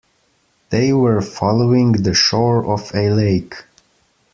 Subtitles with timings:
[0.71, 3.53] They were following the shore of a lake.